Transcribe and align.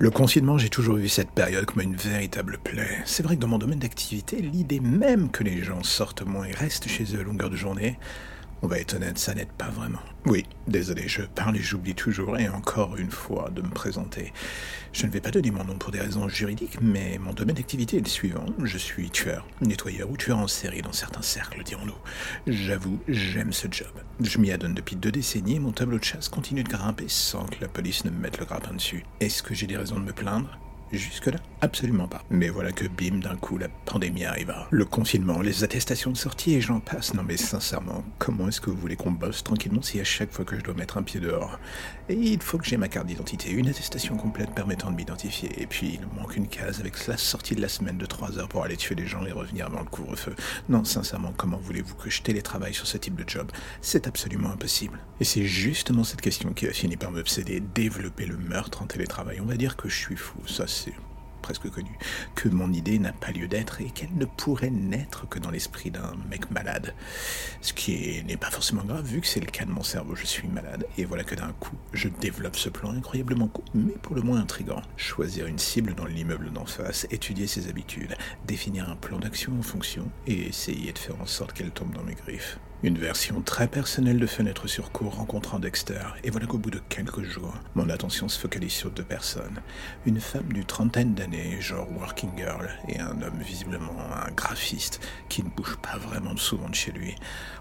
Le 0.00 0.10
confinement, 0.10 0.58
j'ai 0.58 0.68
toujours 0.68 0.94
vu 0.94 1.08
cette 1.08 1.32
période 1.32 1.64
comme 1.64 1.82
une 1.82 1.96
véritable 1.96 2.58
plaie. 2.62 3.02
C'est 3.04 3.24
vrai 3.24 3.34
que 3.34 3.40
dans 3.40 3.48
mon 3.48 3.58
domaine 3.58 3.80
d'activité, 3.80 4.40
l'idée 4.40 4.78
même 4.78 5.28
que 5.28 5.42
les 5.42 5.60
gens 5.64 5.82
sortent 5.82 6.22
moins 6.22 6.44
et 6.44 6.52
restent 6.52 6.86
chez 6.86 7.16
eux 7.16 7.20
à 7.20 7.24
longueur 7.24 7.50
de 7.50 7.56
journée, 7.56 7.98
on 8.62 8.66
va 8.66 8.78
être 8.78 8.94
honnête, 8.94 9.18
ça 9.18 9.34
n'aide 9.34 9.52
pas 9.52 9.68
vraiment. 9.68 10.00
Oui, 10.26 10.44
désolé, 10.66 11.08
je 11.08 11.22
parle 11.22 11.56
et 11.56 11.62
j'oublie 11.62 11.94
toujours, 11.94 12.38
et 12.38 12.48
encore 12.48 12.96
une 12.96 13.10
fois, 13.10 13.50
de 13.50 13.62
me 13.62 13.70
présenter. 13.70 14.32
Je 14.92 15.06
ne 15.06 15.12
vais 15.12 15.20
pas 15.20 15.30
donner 15.30 15.50
mon 15.50 15.64
nom 15.64 15.78
pour 15.78 15.92
des 15.92 16.00
raisons 16.00 16.28
juridiques, 16.28 16.78
mais 16.80 17.18
mon 17.18 17.32
domaine 17.32 17.56
d'activité 17.56 17.98
est 17.98 18.00
le 18.00 18.08
suivant. 18.08 18.46
Je 18.62 18.78
suis 18.78 19.10
tueur, 19.10 19.46
nettoyeur 19.60 20.10
ou 20.10 20.16
tueur 20.16 20.38
en 20.38 20.48
série 20.48 20.82
dans 20.82 20.92
certains 20.92 21.22
cercles, 21.22 21.62
dirons-nous. 21.62 21.98
J'avoue, 22.46 22.98
j'aime 23.08 23.52
ce 23.52 23.68
job. 23.70 23.92
Je 24.20 24.38
m'y 24.38 24.50
adonne 24.50 24.74
depuis 24.74 24.96
deux 24.96 25.12
décennies 25.12 25.56
et 25.56 25.60
mon 25.60 25.72
tableau 25.72 25.98
de 25.98 26.04
chasse 26.04 26.28
continue 26.28 26.64
de 26.64 26.68
grimper 26.68 27.08
sans 27.08 27.46
que 27.46 27.60
la 27.60 27.68
police 27.68 28.04
ne 28.04 28.10
me 28.10 28.18
mette 28.18 28.38
le 28.38 28.44
grappin 28.44 28.74
dessus. 28.74 29.04
Est-ce 29.20 29.42
que 29.42 29.54
j'ai 29.54 29.66
des 29.66 29.76
raisons 29.76 29.96
de 29.96 30.04
me 30.04 30.12
plaindre? 30.12 30.58
Jusque-là, 30.92 31.38
absolument 31.60 32.08
pas. 32.08 32.22
Mais 32.30 32.48
voilà 32.48 32.72
que 32.72 32.86
bim, 32.86 33.18
d'un 33.18 33.36
coup, 33.36 33.58
la 33.58 33.68
pandémie 33.68 34.24
arriva. 34.24 34.66
Le 34.70 34.84
confinement, 34.84 35.40
les 35.40 35.64
attestations 35.64 36.10
de 36.10 36.16
sortie 36.16 36.54
et 36.54 36.60
j'en 36.60 36.80
passe. 36.80 37.14
Non 37.14 37.22
mais 37.22 37.36
sincèrement, 37.36 38.04
comment 38.18 38.48
est-ce 38.48 38.60
que 38.60 38.70
vous 38.70 38.76
voulez 38.76 38.96
qu'on 38.96 39.10
bosse 39.10 39.44
tranquillement 39.44 39.82
si 39.82 40.00
à 40.00 40.04
chaque 40.04 40.32
fois 40.32 40.44
que 40.44 40.56
je 40.56 40.62
dois 40.62 40.74
mettre 40.74 40.96
un 40.96 41.02
pied 41.02 41.20
dehors 41.20 41.58
Et 42.08 42.14
il 42.14 42.40
faut 42.42 42.58
que 42.58 42.64
j'ai 42.64 42.76
ma 42.76 42.88
carte 42.88 43.06
d'identité, 43.06 43.50
une 43.50 43.68
attestation 43.68 44.16
complète 44.16 44.54
permettant 44.54 44.90
de 44.90 44.96
m'identifier. 44.96 45.50
Et 45.60 45.66
puis, 45.66 45.98
il 46.00 46.18
manque 46.18 46.36
une 46.36 46.48
case 46.48 46.80
avec 46.80 47.06
la 47.06 47.16
sortie 47.16 47.54
de 47.54 47.60
la 47.60 47.68
semaine 47.68 47.98
de 47.98 48.06
3 48.06 48.38
heures 48.38 48.48
pour 48.48 48.64
aller 48.64 48.76
tuer 48.76 48.94
des 48.94 49.06
gens 49.06 49.26
et 49.26 49.32
revenir 49.32 49.66
avant 49.66 49.80
le 49.80 49.86
couvre-feu. 49.86 50.34
Non, 50.68 50.84
sincèrement, 50.84 51.34
comment 51.36 51.58
voulez-vous 51.58 51.96
que 51.96 52.08
je 52.08 52.22
télétravaille 52.22 52.74
sur 52.74 52.86
ce 52.86 52.96
type 52.96 53.14
de 53.14 53.28
job? 53.28 53.50
C'est 53.82 54.06
absolument 54.06 54.50
impossible. 54.50 54.98
Et 55.20 55.24
c'est 55.24 55.44
justement 55.44 56.04
cette 56.04 56.20
question 56.20 56.52
qui 56.52 56.66
a 56.66 56.72
fini 56.72 56.96
par 56.96 57.10
m'obséder. 57.10 57.60
Développer 57.60 58.24
le 58.24 58.38
meurtre 58.38 58.82
en 58.82 58.86
télétravail. 58.86 59.40
On 59.40 59.46
va 59.46 59.56
dire 59.56 59.76
que 59.76 59.88
je 59.88 59.96
suis 59.96 60.16
fou, 60.16 60.38
ça 60.46 60.66
presque 61.48 61.70
connu, 61.70 61.96
que 62.34 62.48
mon 62.50 62.72
idée 62.72 62.98
n'a 62.98 63.12
pas 63.12 63.30
lieu 63.30 63.48
d'être 63.48 63.80
et 63.80 63.90
qu'elle 63.90 64.14
ne 64.14 64.26
pourrait 64.26 64.70
naître 64.70 65.26
que 65.28 65.38
dans 65.38 65.50
l'esprit 65.50 65.90
d'un 65.90 66.12
mec 66.28 66.50
malade. 66.50 66.94
Ce 67.62 67.72
qui 67.72 68.22
n'est 68.24 68.36
pas 68.36 68.50
forcément 68.50 68.84
grave 68.84 69.06
vu 69.06 69.22
que 69.22 69.26
c'est 69.26 69.40
le 69.40 69.46
cas 69.46 69.64
de 69.64 69.70
mon 69.70 69.82
cerveau, 69.82 70.14
je 70.14 70.26
suis 70.26 70.46
malade. 70.46 70.86
Et 70.98 71.06
voilà 71.06 71.24
que 71.24 71.34
d'un 71.34 71.52
coup, 71.52 71.76
je 71.94 72.08
développe 72.08 72.56
ce 72.56 72.68
plan 72.68 72.90
incroyablement 72.90 73.48
court, 73.48 73.64
mais 73.74 73.94
pour 74.02 74.14
le 74.14 74.20
moins 74.20 74.40
intrigant. 74.40 74.82
Choisir 74.98 75.46
une 75.46 75.58
cible 75.58 75.94
dans 75.94 76.06
l'immeuble 76.06 76.52
d'en 76.52 76.66
face, 76.66 77.06
étudier 77.10 77.46
ses 77.46 77.68
habitudes, 77.68 78.14
définir 78.46 78.90
un 78.90 78.96
plan 78.96 79.18
d'action 79.18 79.58
en 79.58 79.62
fonction 79.62 80.10
et 80.26 80.48
essayer 80.48 80.92
de 80.92 80.98
faire 80.98 81.18
en 81.20 81.26
sorte 81.26 81.54
qu'elle 81.54 81.70
tombe 81.70 81.94
dans 81.94 82.04
mes 82.04 82.14
griffes. 82.14 82.58
Une 82.84 82.96
version 82.96 83.40
très 83.40 83.66
personnelle 83.66 84.20
de 84.20 84.26
Fenêtre 84.28 84.68
sur 84.68 84.92
cour 84.92 85.16
rencontrant 85.16 85.58
Dexter, 85.58 85.98
et 86.22 86.30
voilà 86.30 86.46
qu'au 86.46 86.58
bout 86.58 86.70
de 86.70 86.80
quelques 86.88 87.24
jours, 87.24 87.52
mon 87.74 87.90
attention 87.90 88.28
se 88.28 88.38
focalise 88.38 88.70
sur 88.70 88.92
deux 88.92 89.02
personnes. 89.02 89.60
Une 90.06 90.20
femme 90.20 90.52
d'une 90.52 90.64
trentaine 90.64 91.12
d'années, 91.12 91.60
genre 91.60 91.90
working 91.90 92.30
girl, 92.36 92.70
et 92.86 93.00
un 93.00 93.20
homme 93.20 93.40
visiblement 93.40 93.96
un 94.24 94.30
graphiste 94.30 95.00
qui 95.28 95.42
ne 95.42 95.48
bouge 95.48 95.76
pas 95.82 95.98
vraiment 95.98 96.36
souvent 96.36 96.68
de 96.68 96.74
chez 96.76 96.92
lui. 96.92 97.16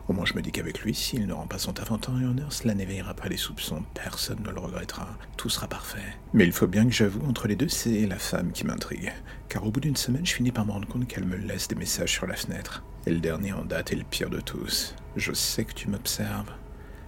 Au 0.07 0.13
moins 0.13 0.25
je 0.25 0.35
me 0.35 0.41
dis 0.43 0.51
qu'avec 0.51 0.81
lui, 0.81 0.93
s'il 0.93 1.25
ne 1.25 1.33
rend 1.33 1.47
pas 1.47 1.57
son 1.57 1.73
taf 1.73 1.89
en 1.91 1.97
temps 1.97 2.19
et 2.19 2.25
en 2.25 2.37
heure, 2.37 2.53
cela 2.53 2.75
n'éveillera 2.75 3.15
pas 3.15 3.27
les 3.27 3.37
soupçons, 3.37 3.83
personne 3.95 4.43
ne 4.43 4.51
le 4.51 4.59
regrettera, 4.59 5.09
tout 5.35 5.49
sera 5.49 5.67
parfait. 5.67 6.15
Mais 6.33 6.45
il 6.45 6.51
faut 6.51 6.67
bien 6.67 6.85
que 6.85 6.93
j'avoue, 6.93 7.27
entre 7.27 7.47
les 7.47 7.55
deux, 7.55 7.69
c'est 7.69 8.05
la 8.05 8.19
femme 8.19 8.51
qui 8.51 8.67
m'intrigue. 8.67 9.11
Car 9.49 9.65
au 9.65 9.71
bout 9.71 9.79
d'une 9.79 9.95
semaine, 9.95 10.25
je 10.25 10.33
finis 10.33 10.51
par 10.51 10.65
me 10.65 10.71
rendre 10.71 10.87
compte 10.87 11.07
qu'elle 11.07 11.25
me 11.25 11.37
laisse 11.37 11.67
des 11.67 11.75
messages 11.75 12.11
sur 12.11 12.27
la 12.27 12.35
fenêtre. 12.35 12.83
Et 13.05 13.11
le 13.11 13.19
dernier 13.19 13.53
en 13.53 13.63
date 13.63 13.93
est 13.93 13.95
le 13.95 14.03
pire 14.03 14.29
de 14.29 14.41
tous. 14.41 14.93
Je 15.15 15.31
sais 15.31 15.63
que 15.63 15.73
tu 15.73 15.87
m'observes. 15.87 16.51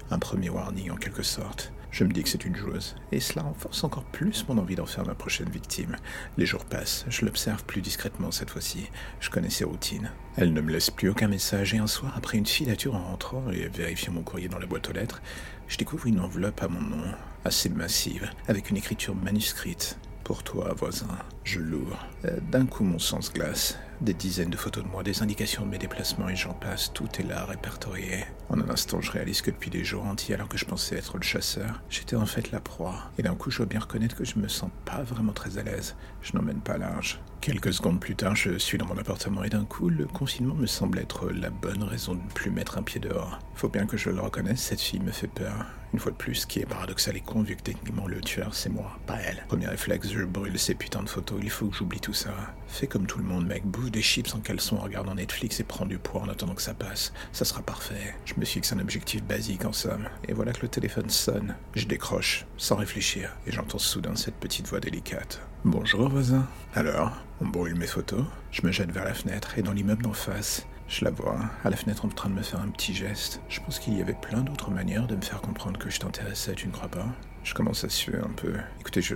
Un 0.10 0.20
premier 0.20 0.50
warning 0.50 0.92
en 0.92 0.96
quelque 0.96 1.24
sorte. 1.24 1.74
Je 1.92 2.04
me 2.04 2.14
dis 2.14 2.22
que 2.22 2.30
c'est 2.30 2.46
une 2.46 2.56
joueuse, 2.56 2.96
et 3.12 3.20
cela 3.20 3.42
renforce 3.42 3.84
encore 3.84 4.06
plus 4.06 4.48
mon 4.48 4.60
envie 4.60 4.76
d'en 4.76 4.86
faire 4.86 5.06
ma 5.06 5.16
prochaine 5.16 5.50
victime. 5.50 5.96
Les 6.38 6.46
jours 6.46 6.66
passent, 6.66 7.04
je 7.10 7.26
l'observe 7.26 7.64
plus 7.66 7.82
discrètement 7.82 8.30
cette 8.30 8.52
fois-ci. 8.52 8.90
Je 9.20 9.32
connais 9.32 9.50
ses 9.50 9.64
routines. 9.64 10.12
Elle 10.38 10.54
ne 10.54 10.62
me 10.62 10.72
laisse 10.72 10.92
plus 10.92 11.10
aucun 11.10 11.28
message, 11.28 11.74
et 11.74 11.80
un 11.80 11.88
soir, 11.88 12.14
après 12.16 12.38
une 12.38 12.46
filature 12.46 12.96
en 12.96 13.04
rentrant 13.04 13.50
et 13.50 13.68
vérifiant 13.70 14.14
mon 14.14 14.22
courrier 14.22 14.48
dans 14.48 14.60
la 14.60 14.68
boîte 14.68 14.88
aux 14.90 14.94
lettres, 14.94 15.22
je 15.68 15.78
découvre 15.78 16.06
une 16.06 16.20
enveloppe 16.20 16.62
à 16.62 16.68
mon 16.68 16.82
nom, 16.82 17.04
assez 17.44 17.70
massive, 17.70 18.30
avec 18.48 18.70
une 18.70 18.78
écriture 18.78 19.16
manuscrite. 19.16 19.98
Pour 20.30 20.44
toi, 20.44 20.76
voisin, 20.78 21.08
je 21.44 21.60
l'ouvre. 21.60 21.98
Euh, 22.26 22.38
d'un 22.52 22.68
coup, 22.68 22.84
mon 22.84 23.00
sens 23.00 23.34
glace. 23.34 23.80
Des 24.00 24.14
dizaines 24.14 24.52
de 24.52 24.58
photos 24.58 24.84
de 24.84 24.88
moi, 24.88 25.02
des 25.02 25.24
indications 25.24 25.66
de 25.66 25.72
mes 25.72 25.80
déplacements 25.80 26.30
et 26.30 26.36
j'en 26.36 26.54
passe, 26.54 26.94
tout 26.94 27.10
est 27.18 27.24
là 27.24 27.46
répertorié. 27.46 28.26
En 28.48 28.62
un 28.62 28.70
instant, 28.70 29.02
je 29.02 29.12
réalise 29.12 29.42
que 29.42 29.50
depuis 29.50 29.72
des 29.72 29.84
jours 29.84 30.06
entiers, 30.06 30.36
alors 30.36 30.48
que 30.48 30.60
je 30.60 30.66
pensais 30.66 30.98
être 30.98 31.18
le 31.18 31.24
chasseur, 31.24 31.82
j'étais 31.90 32.16
en 32.16 32.28
fait 32.28 32.52
la 32.52 32.60
proie. 32.60 33.10
Et 33.18 33.24
d'un 33.24 33.34
coup, 33.34 33.50
je 33.50 33.58
dois 33.58 33.66
bien 33.66 33.80
reconnaître 33.80 34.16
que 34.16 34.24
je 34.24 34.38
me 34.38 34.48
sens 34.48 34.70
pas 34.86 35.02
vraiment 35.02 35.34
très 35.34 35.58
à 35.58 35.64
l'aise. 35.64 35.96
Je 36.22 36.34
n'emmène 36.38 36.62
pas 36.62 36.78
large. 36.78 37.20
Quelques 37.42 37.74
secondes 37.74 38.02
plus 38.02 38.16
tard, 38.16 38.36
je 38.36 38.58
suis 38.58 38.78
dans 38.78 38.86
mon 38.86 38.98
appartement 38.98 39.46
et 39.46 39.50
d'un 39.50 39.64
coup, 39.64 39.90
le 39.90 40.06
confinement 40.06 40.56
me 40.56 40.68
semble 40.68 41.00
être 41.00 41.30
la 41.30 41.50
bonne 41.50 41.84
raison 41.84 42.14
de 42.14 42.22
ne 42.22 42.30
plus 42.30 42.52
mettre 42.52 42.78
un 42.78 42.84
pied 42.84 43.00
dehors. 43.00 43.40
Faut 43.56 43.70
bien 43.70 43.86
que 43.86 43.96
je 43.96 44.10
le 44.10 44.20
reconnaisse, 44.20 44.62
cette 44.62 44.82
fille 44.82 45.00
me 45.00 45.12
fait 45.12 45.28
peur. 45.28 45.66
Une 45.94 46.00
fois 46.00 46.12
de 46.12 46.18
plus, 46.18 46.36
ce 46.36 46.48
qui 46.48 46.60
est 46.60 46.66
paradoxal 46.66 47.16
et 47.16 47.22
con, 47.22 47.42
vu 47.42 47.56
que 47.56 47.62
techniquement 47.62 48.08
le 48.08 48.20
tueur, 48.20 48.54
c'est 48.54 48.70
moi, 48.70 49.00
pas 49.08 49.16
elle. 49.22 49.44
Premier 49.48 49.68
réflexe, 49.68 50.10
je 50.10 50.24
brûle 50.26 50.60
ces 50.60 50.76
putains 50.76 51.02
de 51.02 51.10
photos, 51.10 51.40
il 51.42 51.50
faut 51.50 51.68
que 51.68 51.78
j'oublie 51.78 52.02
tout 52.02 52.14
ça. 52.14 52.34
Fais 52.68 52.88
comme 52.88 53.08
tout 53.08 53.20
le 53.20 53.24
monde, 53.24 53.48
mec, 53.48 53.66
bouffe 53.66 53.90
des 53.90 54.02
chips 54.02 54.36
en 54.36 54.42
caleçon 54.42 54.76
en 54.76 54.82
regardant 54.82 55.16
Netflix 55.16 55.62
et 55.62 55.64
prends 55.64 55.86
du 55.86 55.98
poids 55.98 56.22
en 56.22 56.30
attendant 56.30 56.56
que 56.56 56.62
ça 56.62 56.74
passe. 56.74 57.14
Ça 57.32 57.46
sera 57.46 57.62
parfait. 57.62 58.16
Je 58.26 58.34
me 58.38 58.46
fixe 58.46 58.74
un 58.74 58.80
objectif 58.80 59.24
basique 59.24 59.64
en 59.64 59.74
somme. 59.74 60.10
Et 60.28 60.34
voilà 60.34 60.52
que 60.52 60.62
le 60.62 60.68
téléphone 60.68 61.10
sonne. 61.10 61.56
Je 61.74 61.88
décroche, 61.88 62.46
sans 62.58 62.76
réfléchir, 62.76 63.32
et 63.48 63.52
j'entends 63.54 63.80
soudain 63.80 64.16
cette 64.18 64.36
petite 64.36 64.68
voix 64.68 64.82
délicate. 64.82 65.42
Bonjour 65.66 66.08
voisin. 66.08 66.48
Alors, 66.74 67.12
on 67.42 67.46
brûle 67.46 67.76
mes 67.76 67.86
photos, 67.86 68.24
je 68.50 68.66
me 68.66 68.72
jette 68.72 68.92
vers 68.92 69.04
la 69.04 69.14
fenêtre 69.14 69.58
et 69.58 69.62
dans 69.62 69.74
l'immeuble 69.74 70.04
d'en 70.04 70.14
face, 70.14 70.66
je 70.88 71.04
la 71.04 71.12
vois, 71.12 71.38
à 71.66 71.70
la 71.70 71.76
fenêtre 71.76 72.06
en 72.06 72.08
train 72.08 72.30
de 72.30 72.36
me 72.36 72.42
faire 72.42 72.62
un 72.62 72.70
petit 72.70 72.94
geste. 72.94 73.42
Je 73.50 73.60
pense 73.60 73.78
qu'il 73.78 73.98
y 73.98 74.02
avait 74.02 74.14
plein 74.14 74.40
d'autres 74.40 74.72
manières 74.72 75.06
de 75.06 75.18
me 75.18 75.22
faire 75.22 75.42
comprendre 75.42 75.78
que 75.78 75.90
je 75.90 76.00
t'intéressais, 76.00 76.56
tu 76.56 76.68
ne 76.68 76.72
crois 76.72 76.88
pas? 76.88 77.06
Je 77.44 77.54
commence 77.54 77.84
à 77.84 77.90
suer 77.90 78.20
un 78.20 78.32
peu. 78.38 78.54
Écoutez, 78.80 79.02
je, 79.02 79.16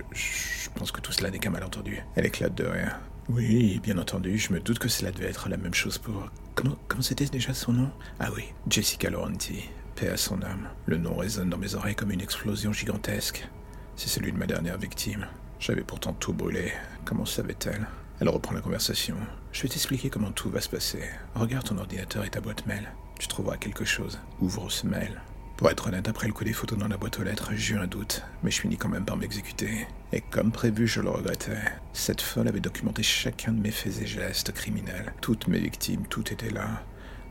pense 0.74 0.92
que 0.92 1.00
tout 1.00 1.12
cela 1.12 1.30
n'est 1.30 1.38
qu'un 1.38 1.48
malentendu. 1.48 2.02
Elle 2.14 2.26
éclate 2.26 2.54
de 2.54 2.66
rire. 2.66 3.00
Oui, 3.30 3.80
bien 3.82 3.96
entendu, 3.96 4.36
je 4.36 4.52
me 4.52 4.60
doute 4.60 4.78
que 4.78 4.90
cela 4.90 5.12
devait 5.12 5.30
être 5.30 5.48
la 5.48 5.56
même 5.56 5.72
chose 5.72 5.96
pour... 5.96 6.28
Comment, 6.54 6.76
comment 6.88 7.02
c'était 7.02 7.24
déjà 7.24 7.54
son 7.54 7.72
nom? 7.72 7.90
Ah 8.20 8.28
oui, 8.36 8.44
Jessica 8.68 9.08
Laurenti. 9.08 9.70
Paix 9.96 10.10
à 10.10 10.18
son 10.18 10.42
âme. 10.42 10.68
Le 10.84 10.98
nom 10.98 11.16
résonne 11.16 11.48
dans 11.48 11.56
mes 11.56 11.74
oreilles 11.74 11.94
comme 11.94 12.10
une 12.10 12.20
explosion 12.20 12.70
gigantesque. 12.70 13.48
C'est 13.96 14.10
celui 14.10 14.30
de 14.30 14.36
ma 14.36 14.46
dernière 14.46 14.76
victime. 14.76 15.26
J'avais 15.66 15.80
pourtant 15.80 16.12
tout 16.12 16.34
brûlé. 16.34 16.74
Comment 17.06 17.24
savait-elle? 17.24 17.86
Elle 18.20 18.28
reprend 18.28 18.52
la 18.52 18.60
conversation. 18.60 19.16
Je 19.50 19.62
vais 19.62 19.68
t'expliquer 19.70 20.10
comment 20.10 20.30
tout 20.30 20.50
va 20.50 20.60
se 20.60 20.68
passer. 20.68 21.00
Regarde 21.34 21.66
ton 21.66 21.78
ordinateur 21.78 22.22
et 22.22 22.28
ta 22.28 22.42
boîte 22.42 22.66
mail. 22.66 22.92
Tu 23.18 23.28
trouveras 23.28 23.56
quelque 23.56 23.86
chose. 23.86 24.20
Ouvre 24.42 24.68
ce 24.68 24.86
mail. 24.86 25.22
Pour 25.56 25.70
être 25.70 25.86
honnête, 25.86 26.06
après 26.06 26.26
le 26.26 26.34
coup 26.34 26.44
des 26.44 26.52
photos 26.52 26.78
dans 26.78 26.88
la 26.88 26.98
boîte 26.98 27.18
aux 27.18 27.22
lettres, 27.22 27.52
j'ai 27.54 27.76
eu 27.76 27.78
un 27.78 27.86
doute, 27.86 28.20
mais 28.42 28.50
je 28.50 28.60
finis 28.60 28.76
quand 28.76 28.90
même 28.90 29.06
par 29.06 29.16
m'exécuter. 29.16 29.86
Et 30.12 30.20
comme 30.20 30.52
prévu, 30.52 30.86
je 30.86 31.00
le 31.00 31.08
regrettais. 31.08 31.56
Cette 31.94 32.20
folle 32.20 32.48
avait 32.48 32.60
documenté 32.60 33.02
chacun 33.02 33.52
de 33.52 33.62
mes 33.62 33.70
faits 33.70 34.02
et 34.02 34.06
gestes 34.06 34.52
criminels. 34.52 35.14
Toutes 35.22 35.48
mes 35.48 35.60
victimes, 35.60 36.06
tout 36.08 36.30
était 36.30 36.50
là. 36.50 36.82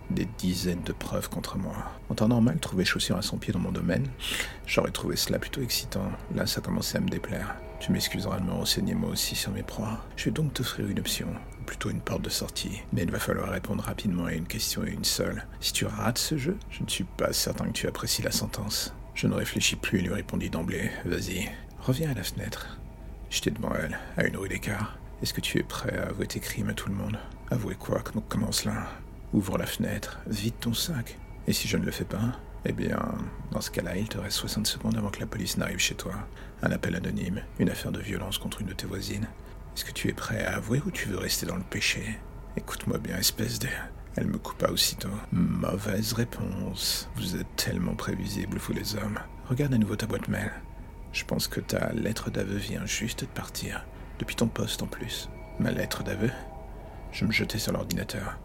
Des 0.10 0.28
dizaines 0.40 0.82
de 0.82 0.92
preuves 0.92 1.30
contre 1.30 1.60
moi. 1.60 1.92
En 2.10 2.16
temps 2.16 2.30
normal, 2.30 2.58
trouver 2.60 2.84
chaussures 2.84 3.18
à 3.18 3.22
son 3.22 3.38
pied 3.38 3.54
dans 3.54 3.60
mon 3.60 3.72
domaine, 3.72 4.08
j'aurais 4.66 4.90
trouvé 4.90 5.18
cela 5.18 5.38
plutôt 5.38 5.62
excitant. 5.62 6.12
Là, 6.34 6.48
ça 6.48 6.62
commençait 6.62 6.98
à 6.98 7.02
me 7.02 7.10
déplaire. 7.10 7.56
Tu 7.84 7.92
m'excuseras 7.92 8.40
de 8.40 8.46
me 8.46 8.54
renseigner 8.54 8.94
moi 8.94 9.10
aussi 9.10 9.36
sur 9.36 9.52
mes 9.52 9.62
proies. 9.62 10.00
Je 10.16 10.24
vais 10.24 10.32
donc 10.32 10.54
t'offrir 10.54 10.88
une 10.88 11.00
option, 11.00 11.28
ou 11.60 11.64
plutôt 11.66 11.90
une 11.90 12.00
porte 12.00 12.22
de 12.22 12.30
sortie. 12.30 12.82
Mais 12.94 13.04
il 13.04 13.12
va 13.12 13.20
falloir 13.20 13.50
répondre 13.50 13.84
rapidement 13.84 14.24
à 14.24 14.32
une 14.32 14.48
question 14.48 14.86
et 14.86 14.92
une 14.92 15.04
seule. 15.04 15.46
Si 15.60 15.74
tu 15.74 15.86
rates 15.86 16.18
ce 16.18 16.38
jeu, 16.38 16.58
je 16.70 16.82
ne 16.82 16.88
suis 16.88 17.04
pas 17.04 17.34
certain 17.34 17.66
que 17.66 17.74
tu 17.74 17.86
apprécies 17.86 18.22
la 18.22 18.32
sentence. 18.32 18.96
Je 19.16 19.28
ne 19.28 19.34
réfléchis 19.34 19.76
plus 19.76 20.00
et 20.00 20.02
lui 20.02 20.14
répondis 20.14 20.50
d'emblée. 20.50 20.92
Vas-y, 21.04 21.50
reviens 21.82 22.12
à 22.12 22.14
la 22.14 22.24
fenêtre. 22.24 22.80
J'étais 23.30 23.52
devant 23.52 23.74
elle, 23.76 24.00
à 24.16 24.24
une 24.26 24.38
rue 24.38 24.48
d'écart. 24.48 24.98
Est-ce 25.22 25.34
que 25.34 25.42
tu 25.42 25.60
es 25.60 25.64
prêt 25.64 25.98
à 25.98 26.08
avouer 26.08 26.28
tes 26.28 26.40
crimes 26.40 26.70
à 26.70 26.74
tout 26.74 26.88
le 26.88 26.96
monde? 26.96 27.20
Avouer 27.52 27.76
quoi 27.76 28.02
Comment 28.30 28.54
cela? 28.54 28.88
Ouvre 29.34 29.58
la 29.58 29.66
fenêtre, 29.66 30.22
vide 30.26 30.58
ton 30.62 30.74
sac. 30.74 31.18
Et 31.48 31.52
si 31.52 31.68
je 31.68 31.76
ne 31.76 31.84
le 31.84 31.92
fais 31.92 32.06
pas? 32.06 32.40
Eh 32.66 32.72
bien, 32.72 32.98
dans 33.52 33.60
ce 33.60 33.72
cas-là, 33.72 33.98
il 33.98 34.08
te 34.08 34.18
reste 34.18 34.38
60 34.38 34.68
secondes 34.68 34.98
avant 34.98 35.10
que 35.10 35.20
la 35.20 35.26
police 35.26 35.58
n'arrive 35.58 35.80
chez 35.80 35.96
toi. 35.96 36.14
Un 36.62 36.72
appel 36.72 36.96
anonyme, 36.96 37.42
une 37.60 37.70
affaire 37.70 37.92
de 37.92 38.00
violence 38.00 38.38
contre 38.38 38.62
une 38.62 38.68
de 38.68 38.74
tes 38.74 38.88
voisines. 38.88 39.28
Est-ce 39.76 39.84
que 39.84 39.92
tu 39.92 40.08
es 40.08 40.14
prêt 40.14 40.46
à 40.46 40.56
avouer 40.56 40.82
ou 40.86 40.92
tu 40.92 41.10
veux 41.10 41.18
rester 41.18 41.46
dans 41.46 41.58
le 41.58 41.64
péché? 41.64 42.20
Écoute-moi 42.56 43.00
bien, 43.00 43.18
espèce 43.18 43.60
de... 43.60 43.68
Elle 44.16 44.28
me 44.28 44.38
coupa 44.38 44.70
aussitôt. 44.70 45.10
Mauvaise 45.32 46.14
réponse. 46.14 47.10
Vous 47.16 47.36
êtes 47.36 47.56
tellement 47.56 47.96
prévisibles, 47.96 48.60
vous 48.60 48.74
les 48.74 48.96
hommes. 48.96 49.20
Regarde 49.50 49.74
à 49.74 49.78
nouveau 49.78 49.96
ta 49.96 50.06
boîte 50.06 50.28
mail. 50.28 50.52
Je 51.12 51.26
pense 51.26 51.48
que 51.48 51.60
ta 51.60 51.92
lettre 51.94 52.30
d'aveu 52.30 52.58
vient 52.58 52.86
juste 52.86 53.22
de 53.22 53.30
partir. 53.30 53.86
Depuis 54.20 54.36
ton 54.36 54.48
poste 54.48 54.84
en 54.84 54.88
plus. 54.88 55.30
Ma 55.60 55.72
lettre 55.72 56.04
d'aveu? 56.04 56.30
Je 57.12 57.26
me 57.26 57.32
jetais 57.32 57.58
sur 57.58 57.74
l'ordinateur. 57.74 58.38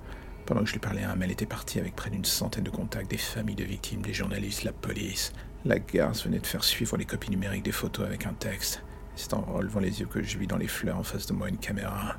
Pendant 0.48 0.62
que 0.62 0.68
je 0.68 0.72
lui 0.72 0.80
parlais, 0.80 1.02
un 1.02 1.14
mail 1.14 1.30
était 1.30 1.44
parti 1.44 1.78
avec 1.78 1.94
près 1.94 2.08
d'une 2.08 2.24
centaine 2.24 2.64
de 2.64 2.70
contacts, 2.70 3.10
des 3.10 3.18
familles 3.18 3.54
de 3.54 3.64
victimes, 3.64 4.00
des 4.00 4.14
journalistes, 4.14 4.64
la 4.64 4.72
police. 4.72 5.30
La 5.66 5.78
garce 5.78 6.24
venait 6.24 6.38
de 6.38 6.46
faire 6.46 6.64
suivre 6.64 6.96
les 6.96 7.04
copies 7.04 7.30
numériques 7.30 7.66
des 7.66 7.70
photos 7.70 8.06
avec 8.06 8.24
un 8.24 8.32
texte. 8.32 8.82
C'est 9.14 9.34
en 9.34 9.42
relevant 9.42 9.80
les 9.80 10.00
yeux 10.00 10.06
que 10.06 10.22
je 10.22 10.38
vis 10.38 10.46
dans 10.46 10.56
les 10.56 10.66
fleurs 10.66 10.96
en 10.96 11.02
face 11.02 11.26
de 11.26 11.34
moi 11.34 11.50
une 11.50 11.58
caméra. 11.58 12.16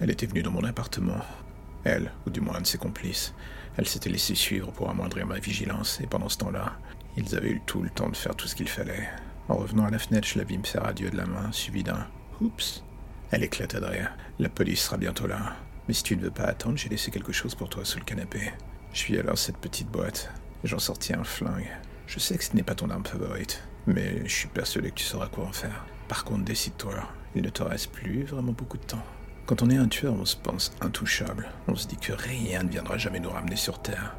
Elle 0.00 0.08
était 0.08 0.24
venue 0.24 0.42
dans 0.42 0.52
mon 0.52 0.64
appartement. 0.64 1.20
Elle, 1.84 2.10
ou 2.26 2.30
du 2.30 2.40
moins 2.40 2.54
un 2.54 2.60
de 2.62 2.66
ses 2.66 2.78
complices. 2.78 3.34
Elle 3.76 3.86
s'était 3.86 4.08
laissée 4.08 4.36
suivre 4.36 4.72
pour 4.72 4.88
amoindrir 4.88 5.26
ma 5.26 5.38
vigilance, 5.38 6.00
et 6.00 6.06
pendant 6.06 6.30
ce 6.30 6.38
temps-là, 6.38 6.78
ils 7.18 7.36
avaient 7.36 7.50
eu 7.50 7.60
tout 7.66 7.82
le 7.82 7.90
temps 7.90 8.08
de 8.08 8.16
faire 8.16 8.36
tout 8.36 8.48
ce 8.48 8.54
qu'il 8.54 8.70
fallait. 8.70 9.06
En 9.50 9.56
revenant 9.56 9.84
à 9.84 9.90
la 9.90 9.98
fenêtre, 9.98 10.26
je 10.26 10.38
la 10.38 10.44
vis 10.44 10.56
me 10.56 10.64
faire 10.64 10.86
adieu 10.86 11.10
de 11.10 11.16
la 11.18 11.26
main, 11.26 11.52
suivi 11.52 11.82
d'un 11.82 12.06
Oups. 12.40 12.82
Elle 13.32 13.44
éclata 13.44 13.80
de 13.80 13.84
rire. 13.84 14.16
La 14.38 14.48
police 14.48 14.80
sera 14.80 14.96
bientôt 14.96 15.26
là. 15.26 15.56
Mais 15.88 15.94
si 15.94 16.02
tu 16.02 16.16
ne 16.16 16.22
veux 16.22 16.30
pas 16.30 16.44
attendre, 16.44 16.76
j'ai 16.76 16.88
laissé 16.88 17.10
quelque 17.10 17.32
chose 17.32 17.54
pour 17.54 17.68
toi 17.68 17.84
sous 17.84 17.98
le 17.98 18.04
canapé. 18.04 18.52
Je 18.92 19.06
vis 19.06 19.18
alors 19.18 19.38
cette 19.38 19.58
petite 19.58 19.88
boîte, 19.88 20.30
et 20.64 20.68
j'en 20.68 20.78
sortis 20.78 21.14
un 21.14 21.24
flingue. 21.24 21.70
Je 22.06 22.18
sais 22.18 22.36
que 22.36 22.44
ce 22.44 22.54
n'est 22.54 22.62
pas 22.62 22.74
ton 22.74 22.90
arme 22.90 23.04
favorite, 23.04 23.62
mais 23.86 24.26
je 24.26 24.34
suis 24.34 24.48
persuadé 24.48 24.90
que 24.90 24.96
tu 24.96 25.04
sauras 25.04 25.28
quoi 25.28 25.44
en 25.44 25.52
faire. 25.52 25.84
Par 26.08 26.24
contre, 26.24 26.44
décide-toi, 26.44 26.94
il 27.34 27.42
ne 27.42 27.50
te 27.50 27.62
reste 27.62 27.90
plus 27.90 28.24
vraiment 28.24 28.52
beaucoup 28.52 28.78
de 28.78 28.84
temps. 28.84 29.04
Quand 29.46 29.62
on 29.62 29.70
est 29.70 29.76
un 29.76 29.86
tueur, 29.86 30.14
on 30.14 30.24
se 30.24 30.36
pense 30.36 30.72
intouchable. 30.80 31.48
On 31.68 31.76
se 31.76 31.86
dit 31.86 31.96
que 31.96 32.12
rien 32.12 32.64
ne 32.64 32.68
viendra 32.68 32.98
jamais 32.98 33.20
nous 33.20 33.30
ramener 33.30 33.56
sur 33.56 33.80
Terre. 33.80 34.16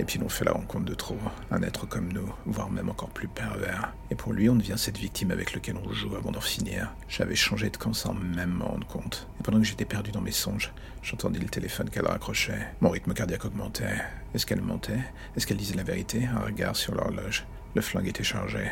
Et 0.00 0.04
puis 0.04 0.18
l'on 0.18 0.28
fait 0.28 0.44
la 0.44 0.52
rencontre 0.52 0.84
de 0.84 0.94
trop, 0.94 1.18
un 1.50 1.62
être 1.62 1.86
comme 1.86 2.12
nous, 2.12 2.32
voire 2.46 2.70
même 2.70 2.88
encore 2.88 3.10
plus 3.10 3.26
pervers. 3.26 3.92
Et 4.10 4.14
pour 4.14 4.32
lui, 4.32 4.48
on 4.48 4.54
devient 4.54 4.76
cette 4.76 4.98
victime 4.98 5.32
avec 5.32 5.52
laquelle 5.52 5.76
on 5.76 5.92
joue 5.92 6.14
avant 6.14 6.30
d'en 6.30 6.40
finir. 6.40 6.94
J'avais 7.08 7.34
changé 7.34 7.68
de 7.68 7.76
camp 7.76 7.92
sans 7.92 8.14
même 8.14 8.50
m'en 8.50 8.68
rendre 8.68 8.86
compte. 8.86 9.28
Et 9.40 9.42
pendant 9.42 9.58
que 9.58 9.64
j'étais 9.64 9.84
perdu 9.84 10.12
dans 10.12 10.20
mes 10.20 10.30
songes, 10.30 10.72
j'entendis 11.02 11.40
le 11.40 11.48
téléphone 11.48 11.90
qu'elle 11.90 12.06
raccrochait. 12.06 12.68
Mon 12.80 12.90
rythme 12.90 13.12
cardiaque 13.12 13.44
augmentait. 13.44 13.98
Est-ce 14.34 14.46
qu'elle 14.46 14.62
mentait? 14.62 15.00
Est-ce 15.36 15.46
qu'elle 15.46 15.56
disait 15.56 15.74
la 15.74 15.82
vérité? 15.82 16.26
Un 16.26 16.40
regard 16.40 16.76
sur 16.76 16.94
l'horloge. 16.94 17.46
Le 17.74 17.82
flingue 17.82 18.08
était 18.08 18.22
chargé. 18.22 18.70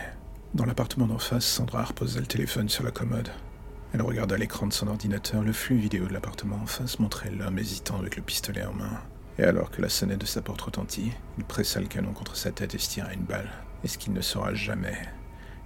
Dans 0.54 0.64
l'appartement 0.64 1.06
d'en 1.06 1.18
face, 1.18 1.44
Sandra 1.44 1.82
reposait 1.82 2.20
le 2.20 2.26
téléphone 2.26 2.68
sur 2.68 2.84
la 2.84 2.92
commode. 2.92 3.30
Elle 3.92 4.02
regarda 4.02 4.36
l'écran 4.36 4.66
de 4.66 4.72
son 4.72 4.88
ordinateur. 4.88 5.42
Le 5.42 5.52
flux 5.52 5.76
vidéo 5.76 6.06
de 6.06 6.12
l'appartement 6.12 6.60
en 6.62 6.66
face 6.66 6.98
montrait 6.98 7.30
l'homme 7.30 7.58
hésitant 7.58 7.98
avec 7.98 8.16
le 8.16 8.22
pistolet 8.22 8.64
en 8.64 8.72
main. 8.72 9.00
Et 9.38 9.44
alors 9.44 9.70
que 9.70 9.82
la 9.82 9.90
sonnette 9.90 10.20
de 10.20 10.26
sa 10.26 10.40
porte 10.40 10.62
retentit, 10.62 11.12
il 11.36 11.44
pressa 11.44 11.78
le 11.78 11.86
canon 11.86 12.12
contre 12.12 12.36
sa 12.36 12.52
tête 12.52 12.74
et 12.74 12.78
se 12.78 12.88
tira 12.88 13.12
une 13.12 13.24
balle. 13.24 13.50
Et 13.84 13.88
ce 13.88 13.98
qu'il 13.98 14.14
ne 14.14 14.22
saura 14.22 14.54
jamais 14.54 14.96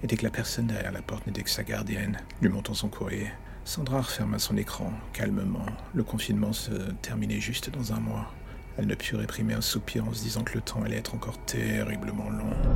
Et 0.02 0.08
dès 0.08 0.16
que 0.16 0.24
la 0.24 0.30
personne 0.30 0.66
derrière 0.66 0.90
la 0.90 1.02
porte 1.02 1.26
n'était 1.26 1.44
que 1.44 1.50
sa 1.50 1.62
gardienne, 1.62 2.18
lui 2.42 2.48
montant 2.48 2.74
son 2.74 2.88
courrier. 2.88 3.30
Sandra 3.64 4.00
referma 4.00 4.38
son 4.40 4.56
écran, 4.56 4.92
calmement. 5.12 5.66
Le 5.94 6.02
confinement 6.02 6.52
se 6.52 6.72
terminait 7.02 7.40
juste 7.40 7.70
dans 7.70 7.92
un 7.92 8.00
mois. 8.00 8.32
Elle 8.76 8.88
ne 8.88 8.94
put 8.94 9.14
réprimer 9.14 9.54
un 9.54 9.60
soupir 9.60 10.04
en 10.06 10.12
se 10.12 10.22
disant 10.22 10.42
que 10.42 10.54
le 10.54 10.62
temps 10.62 10.82
allait 10.82 10.96
être 10.96 11.14
encore 11.14 11.38
terriblement 11.44 12.30
long. 12.30 12.69